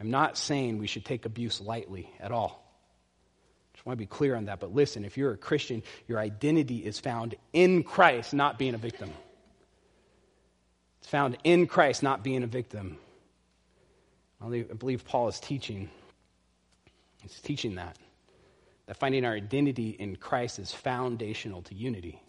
[0.00, 2.62] I'm not saying we should take abuse lightly at all.
[3.72, 4.60] I just want to be clear on that.
[4.60, 8.78] But listen, if you're a Christian, your identity is found in Christ, not being a
[8.78, 9.10] victim.
[11.00, 12.98] It's found in Christ, not being a victim.
[14.40, 15.90] I believe Paul is teaching.
[17.22, 17.96] He's teaching that.
[18.86, 22.20] That finding our identity in Christ is foundational to unity.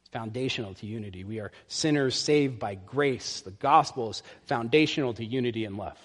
[0.00, 1.24] It's foundational to unity.
[1.24, 3.40] We are sinners saved by grace.
[3.40, 5.98] The gospel is foundational to unity and love.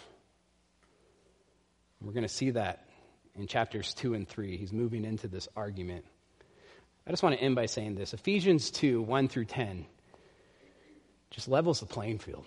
[2.01, 2.87] We're going to see that
[3.35, 4.57] in chapters 2 and 3.
[4.57, 6.05] He's moving into this argument.
[7.07, 9.85] I just want to end by saying this Ephesians 2 1 through 10
[11.29, 12.45] just levels the playing field.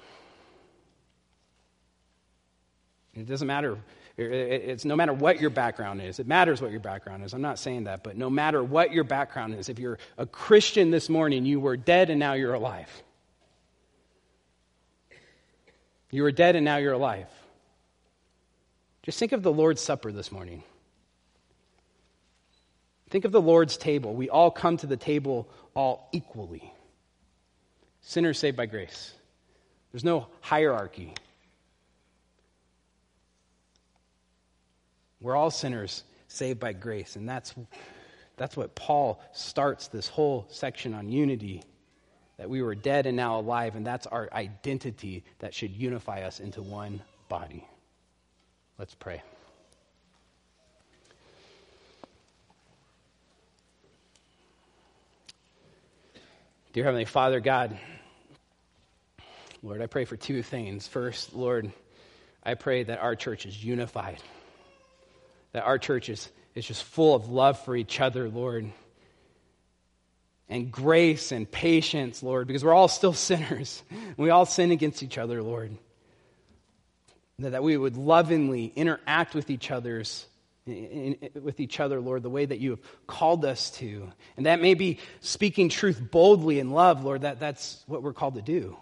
[3.15, 3.79] It doesn't matter.
[4.19, 6.19] It's no matter what your background is.
[6.19, 7.35] It matters what your background is.
[7.35, 10.91] I'm not saying that, but no matter what your background is, if you're a Christian
[10.91, 12.91] this morning, you were dead and now you're alive.
[16.11, 17.29] You were dead and now you're alive.
[19.05, 20.65] Just think of the Lord's Supper this morning.
[23.09, 24.15] Think of the Lord's table.
[24.15, 26.73] We all come to the table all equally.
[28.01, 29.13] Sinners saved by grace.
[29.93, 31.15] There's no hierarchy.
[35.21, 37.17] We're all sinners saved by grace.
[37.17, 37.55] And that's,
[38.37, 41.63] that's what Paul starts this whole section on unity
[42.37, 43.75] that we were dead and now alive.
[43.75, 47.67] And that's our identity that should unify us into one body.
[48.79, 49.23] Let's pray.
[56.73, 57.77] Dear Heavenly Father, God,
[59.65, 60.87] Lord, I pray for two things.
[60.87, 61.73] First, Lord,
[62.45, 64.23] I pray that our church is unified,
[65.53, 68.71] that our church is, is just full of love for each other, Lord,
[70.49, 73.83] and grace and patience, Lord, because we're all still sinners.
[74.17, 75.77] We all sin against each other, Lord.
[77.41, 80.27] That we would lovingly interact with each other's
[80.67, 84.11] in, in, with each other, Lord, the way that you have called us to.
[84.37, 88.35] And that may be speaking truth boldly in love, Lord, that, that's what we're called
[88.35, 88.77] to do.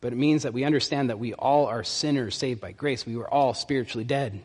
[0.00, 3.06] But it means that we understand that we all are sinners saved by grace.
[3.06, 4.42] We were all spiritually dead.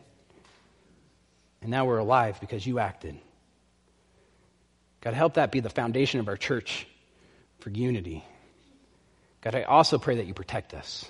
[1.60, 3.16] And now we're alive because you acted.
[5.00, 6.86] God, help that be the foundation of our church
[7.60, 8.24] for unity.
[9.40, 11.04] God, I also pray that you protect us.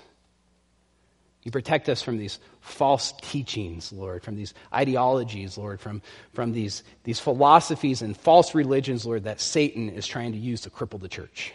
[1.42, 6.00] You protect us from these false teachings, Lord, from these ideologies, Lord, from,
[6.34, 10.70] from these, these philosophies and false religions, Lord, that Satan is trying to use to
[10.70, 11.52] cripple the church.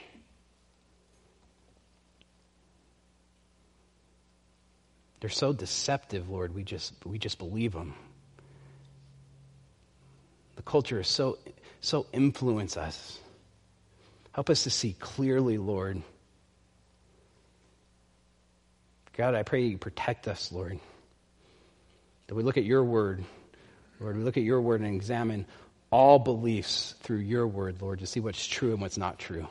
[5.19, 7.95] They're so deceptive, Lord, we just, we just believe them.
[10.55, 11.37] The culture is so,
[11.81, 13.19] so influence us.
[14.31, 16.01] Help us to see clearly, Lord
[19.17, 20.79] God, I pray you protect us, Lord.
[22.27, 23.23] That we look at your word,
[23.99, 25.47] Lord, we look at your word and examine
[25.89, 29.47] all beliefs through your word, Lord, to see what's true and what's not true.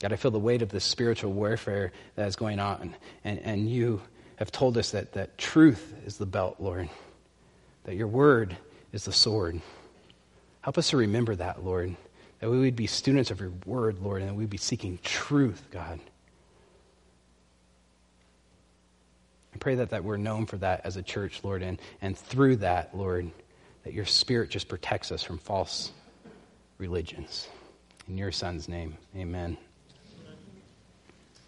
[0.00, 2.94] God, I feel the weight of this spiritual warfare that is going on.
[3.24, 4.00] And, and you
[4.36, 6.88] have told us that, that truth is the belt, Lord,
[7.84, 8.56] that your word
[8.92, 9.60] is the sword.
[10.62, 11.96] Help us to remember that, Lord
[12.40, 15.62] that we would be students of your word, Lord, and that we'd be seeking truth,
[15.70, 16.00] God.
[19.54, 22.56] I pray that, that we're known for that as a church, Lord, and, and through
[22.56, 23.30] that, Lord,
[23.84, 25.92] that your spirit just protects us from false
[26.78, 27.46] religions.
[28.08, 29.58] In your son's name, amen.